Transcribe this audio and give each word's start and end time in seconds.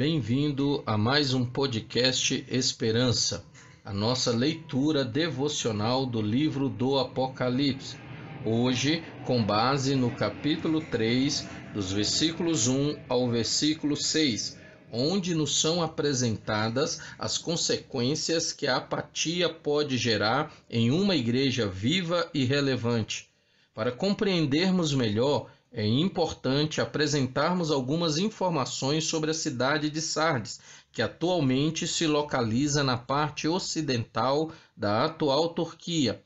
Bem-vindo 0.00 0.82
a 0.86 0.96
mais 0.96 1.34
um 1.34 1.44
podcast 1.44 2.42
Esperança, 2.48 3.44
a 3.84 3.92
nossa 3.92 4.30
leitura 4.30 5.04
devocional 5.04 6.06
do 6.06 6.22
livro 6.22 6.70
do 6.70 6.98
Apocalipse. 6.98 7.98
Hoje, 8.42 9.04
com 9.26 9.44
base 9.44 9.94
no 9.94 10.10
capítulo 10.12 10.80
3, 10.80 11.46
dos 11.74 11.92
versículos 11.92 12.66
1 12.66 12.96
ao 13.10 13.28
versículo 13.28 13.94
6, 13.94 14.58
onde 14.90 15.34
nos 15.34 15.60
são 15.60 15.82
apresentadas 15.82 16.98
as 17.18 17.36
consequências 17.36 18.54
que 18.54 18.66
a 18.66 18.78
apatia 18.78 19.50
pode 19.50 19.98
gerar 19.98 20.50
em 20.70 20.90
uma 20.90 21.14
igreja 21.14 21.66
viva 21.68 22.26
e 22.32 22.46
relevante. 22.46 23.28
Para 23.74 23.92
compreendermos 23.92 24.94
melhor, 24.94 25.50
é 25.72 25.86
importante 25.86 26.80
apresentarmos 26.80 27.70
algumas 27.70 28.18
informações 28.18 29.04
sobre 29.04 29.30
a 29.30 29.34
cidade 29.34 29.88
de 29.88 30.00
Sardes, 30.00 30.60
que 30.90 31.00
atualmente 31.00 31.86
se 31.86 32.08
localiza 32.08 32.82
na 32.82 32.96
parte 32.96 33.46
ocidental 33.46 34.50
da 34.76 35.04
atual 35.04 35.50
Turquia. 35.50 36.24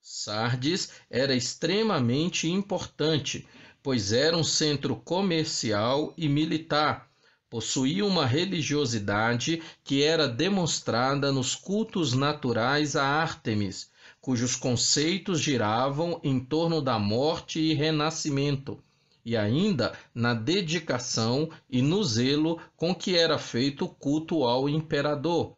Sardes 0.00 0.92
era 1.10 1.34
extremamente 1.34 2.48
importante, 2.48 3.46
pois 3.82 4.12
era 4.12 4.36
um 4.36 4.44
centro 4.44 4.96
comercial 4.96 6.14
e 6.16 6.26
militar. 6.26 7.10
Possuía 7.50 8.04
uma 8.04 8.24
religiosidade 8.24 9.62
que 9.84 10.02
era 10.02 10.26
demonstrada 10.26 11.30
nos 11.30 11.54
cultos 11.54 12.14
naturais 12.14 12.96
a 12.96 13.04
Ártemis, 13.04 13.90
cujos 14.26 14.56
conceitos 14.56 15.38
giravam 15.40 16.20
em 16.20 16.40
torno 16.40 16.82
da 16.82 16.98
morte 16.98 17.60
e 17.60 17.74
renascimento 17.74 18.82
e 19.24 19.36
ainda 19.36 19.96
na 20.12 20.34
dedicação 20.34 21.48
e 21.70 21.80
no 21.80 22.02
zelo 22.02 22.60
com 22.76 22.92
que 22.92 23.16
era 23.16 23.38
feito 23.38 23.84
o 23.84 23.88
culto 23.88 24.42
ao 24.42 24.68
imperador. 24.68 25.54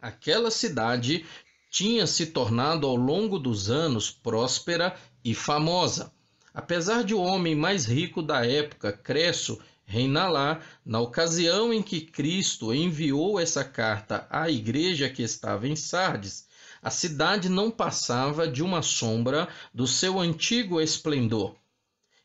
Aquela 0.00 0.52
cidade 0.52 1.26
tinha 1.68 2.06
se 2.06 2.26
tornado 2.26 2.86
ao 2.86 2.94
longo 2.94 3.40
dos 3.40 3.68
anos 3.68 4.08
próspera 4.08 4.94
e 5.24 5.34
famosa. 5.34 6.12
Apesar 6.54 7.02
de 7.02 7.12
o 7.12 7.20
homem 7.20 7.56
mais 7.56 7.86
rico 7.86 8.22
da 8.22 8.46
época, 8.46 8.92
Cresso, 8.92 9.58
reinar 9.84 10.30
lá, 10.30 10.60
na 10.86 11.00
ocasião 11.00 11.74
em 11.74 11.82
que 11.82 12.02
Cristo 12.02 12.72
enviou 12.72 13.40
essa 13.40 13.64
carta 13.64 14.28
à 14.30 14.48
igreja 14.48 15.10
que 15.10 15.24
estava 15.24 15.66
em 15.66 15.74
Sardes, 15.74 16.46
a 16.84 16.90
cidade 16.90 17.48
não 17.48 17.70
passava 17.70 18.46
de 18.46 18.62
uma 18.62 18.82
sombra 18.82 19.48
do 19.72 19.86
seu 19.86 20.20
antigo 20.20 20.78
esplendor. 20.82 21.56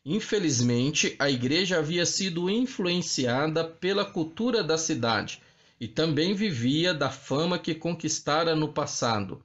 Infelizmente, 0.04 1.16
a 1.18 1.30
igreja 1.30 1.78
havia 1.78 2.04
sido 2.04 2.50
influenciada 2.50 3.64
pela 3.64 4.04
cultura 4.04 4.62
da 4.62 4.76
cidade 4.76 5.40
e 5.80 5.88
também 5.88 6.34
vivia 6.34 6.92
da 6.92 7.08
fama 7.08 7.58
que 7.58 7.74
conquistara 7.74 8.54
no 8.54 8.70
passado. 8.70 9.42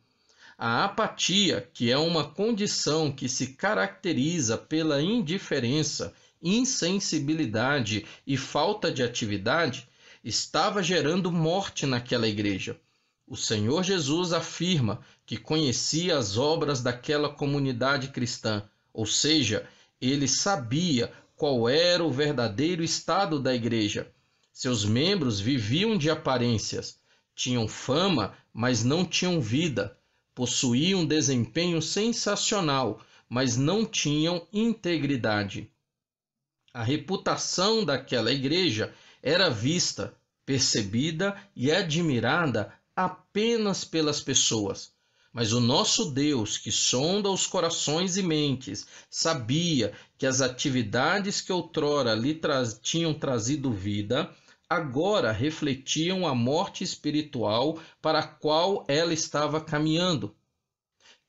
A 0.57 0.83
apatia, 0.83 1.65
que 1.73 1.89
é 1.89 1.97
uma 1.97 2.25
condição 2.25 3.09
que 3.09 3.29
se 3.29 3.53
caracteriza 3.53 4.57
pela 4.57 5.01
indiferença, 5.01 6.13
insensibilidade 6.43 8.05
e 8.27 8.35
falta 8.35 8.91
de 8.91 9.01
atividade, 9.01 9.87
estava 10.21 10.83
gerando 10.83 11.31
morte 11.31 11.85
naquela 11.85 12.27
igreja. 12.27 12.77
O 13.27 13.35
Senhor 13.35 13.83
Jesus 13.83 14.33
afirma 14.33 15.01
que 15.25 15.35
conhecia 15.37 16.17
as 16.17 16.37
obras 16.37 16.83
daquela 16.83 17.27
comunidade 17.27 18.09
cristã, 18.09 18.63
ou 18.93 19.05
seja, 19.05 19.67
ele 19.99 20.27
sabia 20.27 21.11
qual 21.35 21.67
era 21.67 22.03
o 22.03 22.11
verdadeiro 22.11 22.83
estado 22.83 23.39
da 23.39 23.53
igreja. 23.53 24.11
Seus 24.53 24.85
membros 24.85 25.39
viviam 25.39 25.97
de 25.97 26.09
aparências, 26.09 26.99
tinham 27.33 27.67
fama, 27.67 28.37
mas 28.53 28.83
não 28.83 29.03
tinham 29.03 29.41
vida, 29.41 29.97
possuíam 30.35 31.05
desempenho 31.05 31.81
sensacional, 31.81 33.01
mas 33.27 33.57
não 33.57 33.85
tinham 33.85 34.47
integridade. 34.53 35.71
A 36.71 36.83
reputação 36.83 37.83
daquela 37.83 38.31
igreja 38.31 38.93
era 39.21 39.49
vista, 39.49 40.15
percebida 40.45 41.35
e 41.55 41.71
admirada 41.71 42.71
apenas 42.95 43.83
pelas 43.83 44.21
pessoas. 44.21 44.93
Mas 45.33 45.51
o 45.51 45.59
nosso 45.59 46.11
Deus, 46.11 46.57
que 46.57 46.71
sonda 46.71 47.29
os 47.29 47.45
corações 47.45 48.15
e 48.15 48.23
mentes, 48.23 48.87
sabia 49.09 49.91
que 50.17 50.25
as 50.25 50.39
atividades 50.39 51.41
que 51.41 51.51
outrora 51.51 52.15
lhe 52.15 52.33
tra 52.33 52.65
tinham 52.81 53.13
trazido 53.13 53.69
vida, 53.69 54.33
agora 54.69 55.33
refletiam 55.33 56.25
a 56.25 56.33
morte 56.33 56.85
espiritual 56.85 57.77
para 58.01 58.19
a 58.19 58.27
qual 58.27 58.85
ela 58.87 59.13
estava 59.13 59.59
caminhando. 59.59 60.33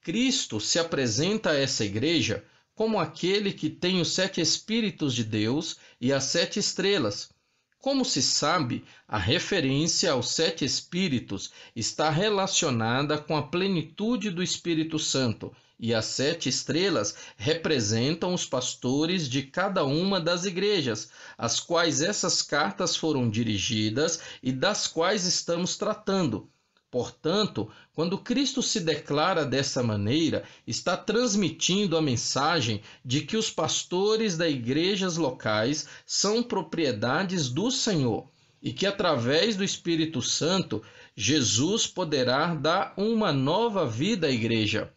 Cristo 0.00 0.60
se 0.60 0.78
apresenta 0.78 1.50
a 1.50 1.56
essa 1.56 1.84
igreja 1.84 2.44
como 2.76 3.00
aquele 3.00 3.52
que 3.52 3.68
tem 3.68 4.00
os 4.00 4.12
sete 4.12 4.40
Espíritos 4.40 5.14
de 5.14 5.24
Deus 5.24 5.78
e 6.00 6.12
as 6.12 6.24
sete 6.24 6.60
estrelas 6.60 7.34
como 7.80 8.04
se 8.04 8.22
sabe, 8.22 8.84
a 9.06 9.18
referência 9.18 10.12
aos 10.12 10.30
sete 10.30 10.64
Espíritos 10.64 11.52
está 11.74 12.10
relacionada 12.10 13.18
com 13.18 13.36
a 13.36 13.42
plenitude 13.46 14.30
do 14.30 14.42
Espírito 14.42 14.98
Santo, 14.98 15.54
e 15.78 15.94
as 15.94 16.06
sete 16.06 16.48
estrelas 16.48 17.14
representam 17.36 18.32
os 18.32 18.46
pastores 18.46 19.28
de 19.28 19.42
cada 19.42 19.84
uma 19.84 20.18
das 20.20 20.44
igrejas, 20.44 21.10
às 21.36 21.60
quais 21.60 22.00
essas 22.00 22.40
cartas 22.40 22.96
foram 22.96 23.28
dirigidas 23.28 24.20
e 24.42 24.52
das 24.52 24.86
quais 24.86 25.24
estamos 25.26 25.76
tratando. 25.76 26.50
Portanto, 26.90 27.70
quando 27.92 28.18
Cristo 28.18 28.62
se 28.62 28.80
declara 28.80 29.44
dessa 29.44 29.82
maneira, 29.82 30.44
está 30.66 30.96
transmitindo 30.96 31.96
a 31.96 32.02
mensagem 32.02 32.80
de 33.04 33.22
que 33.22 33.36
os 33.36 33.50
pastores 33.50 34.36
das 34.36 34.50
igrejas 34.50 35.16
locais 35.16 35.88
são 36.06 36.42
propriedades 36.42 37.48
do 37.48 37.70
Senhor 37.70 38.30
e 38.62 38.72
que 38.72 38.86
através 38.86 39.56
do 39.56 39.64
Espírito 39.64 40.22
Santo 40.22 40.82
Jesus 41.14 41.86
poderá 41.86 42.54
dar 42.54 42.94
uma 42.96 43.32
nova 43.32 43.86
vida 43.86 44.28
à 44.28 44.30
igreja. 44.30 44.92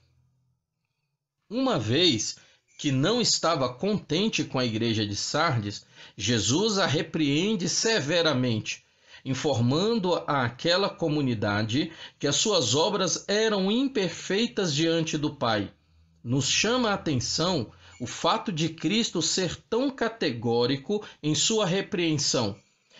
Uma 1.49 1.79
vez 1.79 2.37
que 2.77 2.91
não 2.91 3.19
estava 3.19 3.73
contente 3.73 4.43
com 4.43 4.59
a 4.59 4.65
igreja 4.65 5.05
de 5.05 5.15
Sardes, 5.15 5.85
Jesus 6.15 6.77
a 6.77 6.85
repreende 6.85 7.67
severamente 7.67 8.85
informando 9.23 10.15
àquela 10.27 10.89
comunidade 10.89 11.91
que 12.17 12.27
as 12.27 12.35
suas 12.35 12.75
obras 12.75 13.25
eram 13.27 13.71
imperfeitas 13.71 14.73
diante 14.73 15.17
do 15.17 15.35
Pai. 15.35 15.71
Nos 16.23 16.49
chama 16.49 16.89
a 16.89 16.93
atenção 16.93 17.71
o 17.99 18.07
fato 18.07 18.51
de 18.51 18.69
Cristo 18.69 19.21
ser 19.21 19.55
tão 19.69 19.89
categórico 19.89 21.05
em 21.21 21.35
sua 21.35 21.65
repreensão. 21.65 22.55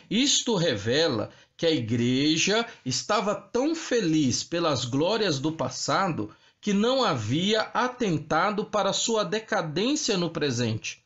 Isto 0.10 0.56
revela 0.56 1.30
que 1.56 1.66
a 1.66 1.72
igreja 1.72 2.66
estava 2.86 3.36
tão 3.36 3.76
feliz 3.76 4.44
pelas 4.44 4.86
glórias 4.86 5.40
do 5.40 5.52
passado 5.52 6.34
que 6.62 6.74
não 6.74 7.04
havia 7.04 7.62
atentado 7.74 8.66
para 8.66 8.92
sua 8.92 9.24
decadência 9.24 10.18
no 10.18 10.30
presente. 10.30 11.04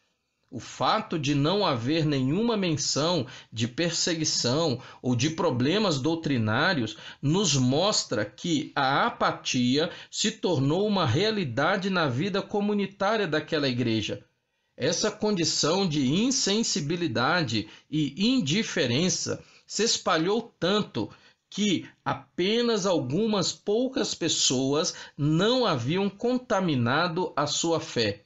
O 0.53 0.59
fato 0.59 1.17
de 1.17 1.33
não 1.33 1.65
haver 1.65 2.05
nenhuma 2.05 2.55
menção 2.55 3.25
de 3.51 3.67
perseguição 3.67 4.79
ou 5.01 5.15
de 5.15 5.31
problemas 5.31 5.99
doutrinários 5.99 6.95
nos 7.19 7.55
mostra 7.55 8.23
que 8.23 8.71
a 8.75 9.07
apatia 9.07 9.89
se 10.11 10.29
tornou 10.29 10.85
uma 10.85 11.07
realidade 11.07 11.89
na 11.89 12.07
vida 12.07 12.39
comunitária 12.39 13.27
daquela 13.27 13.67
igreja. 13.67 14.23
Essa 14.77 15.09
condição 15.09 15.89
de 15.89 16.07
insensibilidade 16.07 17.67
e 17.89 18.13
indiferença 18.23 19.43
se 19.65 19.81
espalhou 19.81 20.53
tanto 20.59 21.09
que 21.49 21.89
apenas 22.05 22.85
algumas 22.85 23.51
poucas 23.51 24.13
pessoas 24.13 24.93
não 25.17 25.65
haviam 25.65 26.07
contaminado 26.11 27.33
a 27.35 27.47
sua 27.47 27.79
fé. 27.79 28.23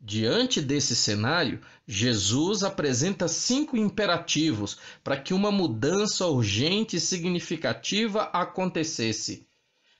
Diante 0.00 0.60
desse 0.60 0.94
cenário, 0.94 1.60
Jesus 1.84 2.62
apresenta 2.62 3.26
cinco 3.26 3.76
imperativos 3.76 4.78
para 5.02 5.20
que 5.20 5.34
uma 5.34 5.50
mudança 5.50 6.24
urgente 6.26 6.96
e 6.96 7.00
significativa 7.00 8.22
acontecesse. 8.32 9.48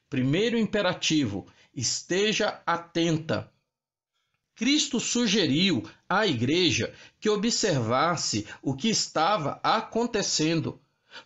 Primeiro 0.09 0.57
imperativo: 0.57 1.49
esteja 1.75 2.63
atenta. 2.65 3.53
Cristo 4.55 5.01
sugeriu 5.01 5.83
à 6.09 6.27
igreja 6.27 6.95
que 7.19 7.29
observasse 7.29 8.47
o 8.63 8.75
que 8.75 8.89
estava 8.89 9.59
acontecendo, 9.65 10.81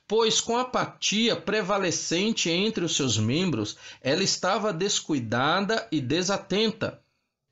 pois, 0.09 0.41
com 0.41 0.57
a 0.57 0.63
apatia 0.63 1.37
prevalecente 1.37 2.49
entre 2.49 2.85
os 2.85 2.97
seus 2.97 3.19
membros, 3.19 3.77
ela 4.01 4.23
estava 4.23 4.73
descuidada 4.73 5.87
e 5.93 6.01
desatenta 6.01 7.02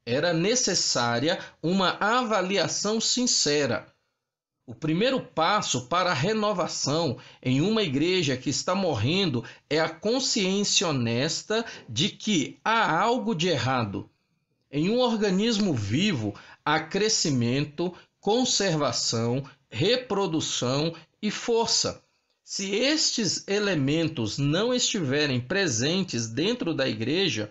era 0.05 0.33
necessária 0.33 1.39
uma 1.63 1.97
avaliação 2.01 3.01
sincera. 3.01 3.87
O 4.67 4.75
primeiro 4.75 5.21
passo 5.21 5.87
para 5.89 6.13
a 6.13 6.15
renovação 6.15 7.19
em 7.43 7.61
uma 7.61 7.83
igreja 7.83 8.37
que 8.37 8.51
está 8.51 8.75
morrendo 8.75 9.45
é 9.69 9.81
a 9.81 9.89
consciência 9.89 10.87
honesta 10.87 11.65
de 11.89 12.09
que 12.09 12.59
há 12.65 13.01
algo 13.01 13.35
de 13.35 13.49
errado. 13.49 14.09
Em 14.71 14.89
um 14.89 15.01
organismo 15.01 15.75
vivo 15.75 16.35
há 16.65 16.79
crescimento, 16.79 17.93
conservação, 18.21 19.43
reprodução 19.69 20.95
e 21.21 21.33
força. 21.33 22.01
Se 22.45 22.75
estes 22.75 23.47
elementos 23.49 24.39
não 24.39 24.73
estiverem 24.73 25.41
presentes 25.41 26.29
dentro 26.29 26.73
da 26.75 26.89
igreja, 26.89 27.51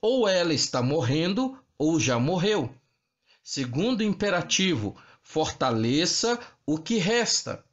ou 0.00 0.28
ela 0.28 0.54
está 0.54 0.80
morrendo 0.82 1.58
ou 1.80 1.98
já 1.98 2.18
morreu. 2.18 2.70
Segundo 3.42 4.02
imperativo, 4.02 4.94
fortaleça 5.22 6.38
o 6.66 6.76
que 6.76 6.98
resta. 6.98 7.64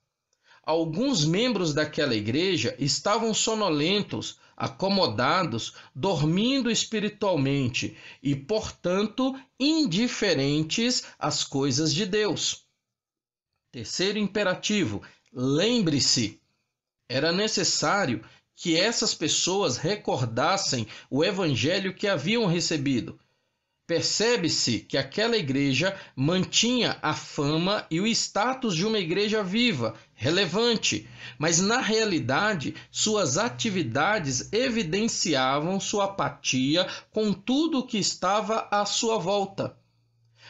Alguns 0.64 1.26
membros 1.26 1.74
daquela 1.74 2.16
igreja 2.16 2.74
estavam 2.80 3.34
sonolentos, 3.34 4.40
acomodados, 4.56 5.74
dormindo 5.94 6.72
espiritualmente 6.72 7.98
e, 8.24 8.34
portanto, 8.34 9.38
indiferentes 9.60 11.04
às 11.20 11.44
coisas 11.44 11.94
de 11.94 12.06
Deus. 12.06 12.66
Terceiro 13.74 14.18
imperativo: 14.18 15.04
lembre-se. 15.34 16.40
Era 17.10 17.34
necessário 17.34 18.24
que 18.56 18.78
essas 18.78 19.14
pessoas 19.14 19.76
recordassem 19.76 20.88
o 21.10 21.26
evangelho 21.26 21.94
que 21.94 22.08
haviam 22.08 22.46
recebido 22.46 23.20
Percebe-se 23.88 24.80
que 24.80 24.98
aquela 24.98 25.38
igreja 25.38 25.98
mantinha 26.14 27.00
a 27.02 27.14
fama 27.14 27.88
e 27.90 28.02
o 28.02 28.06
status 28.06 28.76
de 28.76 28.86
uma 28.86 29.00
igreja 29.00 29.42
viva, 29.42 29.96
relevante, 30.14 31.08
mas 31.40 31.62
na 31.62 31.80
realidade 31.80 32.76
suas 32.92 33.38
atividades 33.38 34.52
evidenciavam 34.52 35.80
sua 35.80 36.04
apatia 36.04 36.86
com 37.12 37.32
tudo 37.32 37.80
o 37.80 37.88
que 37.88 37.98
estava 37.98 38.68
à 38.70 38.86
sua 38.86 39.18
volta. 39.18 39.74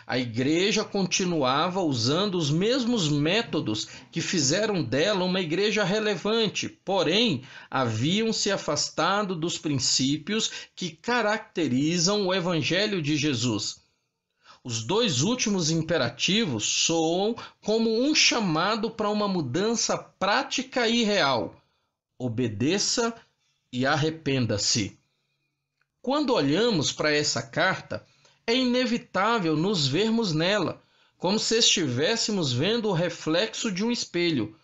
A 0.05 0.17
igreja 0.17 0.83
continuava 0.83 1.81
usando 1.81 2.35
os 2.35 2.49
mesmos 2.49 3.09
métodos 3.09 3.87
que 4.11 4.21
fizeram 4.21 4.83
dela 4.83 5.25
uma 5.25 5.41
igreja 5.41 5.83
relevante, 5.83 6.69
porém 6.69 7.43
haviam 7.69 8.31
se 8.31 8.51
afastado 8.51 9.35
dos 9.35 9.57
princípios 9.57 10.51
que 10.75 10.91
caracterizam 10.91 12.27
o 12.27 12.33
Evangelho 12.33 13.01
de 13.01 13.17
Jesus. 13.17 13.81
Os 14.63 14.83
dois 14.83 15.21
últimos 15.21 15.71
imperativos 15.71 16.65
soam 16.65 17.35
como 17.63 17.89
um 18.03 18.13
chamado 18.13 18.91
para 18.91 19.09
uma 19.09 19.27
mudança 19.27 19.97
prática 19.97 20.87
e 20.87 21.03
real. 21.03 21.55
Obedeça 22.19 23.13
e 23.71 23.85
arrependa-se. 23.85 24.97
Quando 26.01 26.33
olhamos 26.33 26.91
para 26.91 27.13
essa 27.13 27.41
carta, 27.41 28.05
é 28.49 28.55
inevitável 28.55 29.57
nos 29.57 29.85
vermos 29.87 30.31
nela, 30.31 30.81
como 31.17 31.37
se 31.37 31.57
estivéssemos 31.57 32.53
vendo 32.53 32.87
o 32.87 32.93
reflexo 32.93 33.69
de 33.69 33.83
um 33.83 33.91
espelho. 33.91 34.55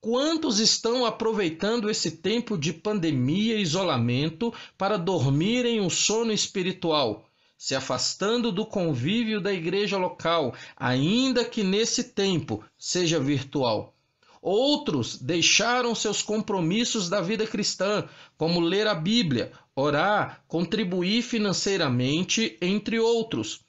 Quantos 0.00 0.58
estão 0.58 1.06
aproveitando 1.06 1.88
esse 1.88 2.16
tempo 2.16 2.58
de 2.58 2.72
pandemia 2.72 3.56
e 3.56 3.62
isolamento 3.62 4.52
para 4.76 4.96
dormirem 4.96 5.80
um 5.80 5.88
sono 5.88 6.32
espiritual, 6.32 7.30
se 7.56 7.76
afastando 7.76 8.50
do 8.50 8.66
convívio 8.66 9.40
da 9.40 9.52
igreja 9.52 9.96
local, 9.96 10.52
ainda 10.76 11.44
que 11.44 11.62
nesse 11.62 12.02
tempo 12.02 12.64
seja 12.76 13.20
virtual? 13.20 13.94
Outros 14.42 15.16
deixaram 15.16 15.94
seus 15.94 16.20
compromissos 16.20 17.08
da 17.08 17.20
vida 17.20 17.46
cristã, 17.46 18.08
como 18.36 18.58
ler 18.58 18.88
a 18.88 18.94
Bíblia, 18.96 19.52
orar, 19.74 20.44
contribuir 20.46 21.22
financeiramente, 21.22 22.56
entre 22.60 22.98
outros. 22.98 23.64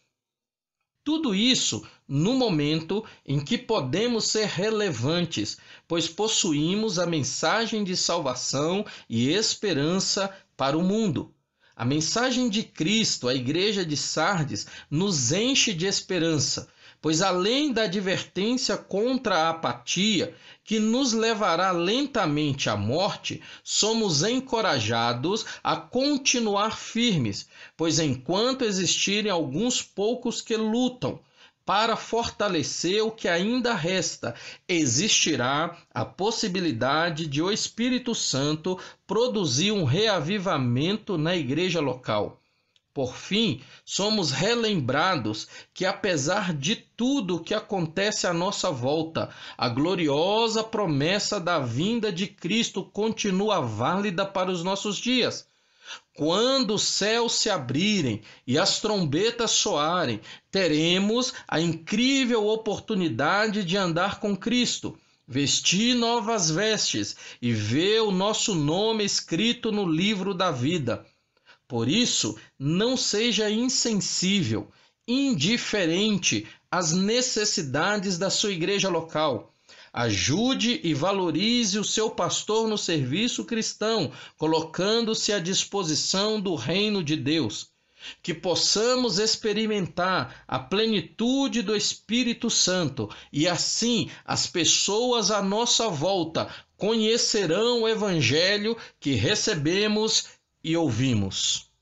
Tudo 1.04 1.36
isso 1.36 1.86
no 2.08 2.34
momento 2.34 3.04
em 3.26 3.44
que 3.44 3.58
podemos 3.58 4.26
ser 4.26 4.46
relevantes, 4.48 5.58
pois 5.88 6.08
possuímos 6.08 6.98
a 6.98 7.06
mensagem 7.06 7.84
de 7.84 7.98
salvação 7.98 8.86
e 9.10 9.30
esperança 9.30 10.34
para 10.56 10.78
o 10.78 10.84
mundo. 10.84 11.34
A 11.76 11.84
mensagem 11.84 12.50
de 12.50 12.64
Cristo 12.64 13.28
à 13.28 13.34
igreja 13.34 13.86
de 13.86 13.98
Sardes 13.98 14.68
nos 14.90 15.32
enche 15.32 15.74
de 15.74 15.88
esperança, 15.88 16.70
pois 17.04 17.22
além 17.22 17.74
da 17.74 17.84
advertência 17.84 18.78
contra 18.78 19.36
a 19.36 19.50
apatia, 19.50 20.34
que 20.64 20.80
nos 20.80 21.12
levará 21.12 21.70
lentamente 21.72 22.70
à 22.70 22.78
morte, 22.78 23.42
somos 23.62 24.24
encorajados 24.24 25.46
a 25.62 25.76
continuar 25.76 26.78
firmes, 26.78 27.50
pois 27.76 28.00
enquanto 28.00 28.64
existirem 28.64 29.30
alguns 29.30 29.82
poucos 29.82 30.40
que 30.40 30.56
lutam, 30.56 31.20
para 31.66 31.98
fortalecer 31.98 33.04
o 33.04 33.12
que 33.12 33.28
ainda 33.28 33.74
resta, 33.74 34.34
existirá 34.66 35.78
a 35.94 36.06
possibilidade 36.06 37.28
de 37.28 37.42
o 37.42 37.52
Espírito 37.52 38.16
Santo 38.16 38.80
produzir 39.06 39.74
um 39.74 39.84
reavivamento 39.84 41.18
na 41.18 41.36
igreja 41.36 41.82
local. 41.82 42.42
Por 42.94 43.16
fim, 43.16 43.60
somos 43.84 44.30
relembrados 44.30 45.48
que, 45.74 45.84
apesar 45.84 46.54
de 46.54 46.76
tudo 46.76 47.44
que 47.44 47.56
acontece 47.56 48.28
à 48.28 48.34
nossa 48.34 48.70
volta, 48.70 49.32
a 49.58 49.68
gloriosa 49.68 50.64
promessa 50.64 51.40
da 51.40 51.58
vinda 51.58 52.12
de 52.12 52.28
Cristo 52.28 52.84
continua 52.84 53.60
válida 53.62 54.28
para 54.28 54.52
os 54.52 54.64
nossos 54.64 54.98
dias. 54.98 55.48
Quando 56.16 56.76
os 56.76 56.84
céus 56.84 57.34
se 57.34 57.50
abrirem 57.50 58.22
e 58.46 58.60
as 58.60 58.80
trombetas 58.80 59.50
soarem, 59.50 60.22
teremos 60.52 61.34
a 61.48 61.60
incrível 61.60 62.48
oportunidade 62.48 63.64
de 63.64 63.76
andar 63.76 64.20
com 64.20 64.38
Cristo, 64.38 64.96
vestir 65.28 65.96
novas 65.96 66.52
vestes 66.52 67.16
e 67.42 67.52
ver 67.52 68.02
o 68.02 68.12
nosso 68.12 68.54
nome 68.54 69.04
escrito 69.04 69.72
no 69.72 69.84
livro 69.84 70.36
da 70.36 70.52
vida. 70.52 71.04
Por 71.68 71.88
isso, 71.88 72.38
não 72.60 72.96
seja 72.98 73.50
insensível, 73.50 74.70
indiferente 75.08 76.48
às 76.70 76.92
necessidades 76.92 78.18
da 78.18 78.30
sua 78.30 78.52
igreja 78.52 78.90
local. 78.90 79.54
Ajude 79.92 80.82
e 80.84 80.92
valorize 80.94 81.78
o 81.78 81.84
seu 81.84 82.10
pastor 82.10 82.68
no 82.68 82.78
serviço 82.80 83.46
cristão, 83.46 84.12
colocando-se 84.38 85.32
à 85.32 85.38
disposição 85.38 86.42
do 86.42 86.56
reino 86.56 87.04
de 87.04 87.16
Deus. 87.16 87.72
Que 88.22 88.34
possamos 88.34 89.20
experimentar 89.20 90.44
a 90.48 90.60
plenitude 90.60 91.62
do 91.62 91.76
Espírito 91.76 92.50
Santo 92.50 93.10
e 93.32 93.48
assim 93.48 94.10
as 94.26 94.48
pessoas 94.48 95.32
à 95.32 95.42
nossa 95.42 95.88
volta 95.88 96.54
conhecerão 96.76 97.84
o 97.84 97.88
Evangelho 97.88 98.76
que 99.00 99.14
recebemos 99.14 100.26
e 100.64 100.78
ouvimos. 100.78 101.73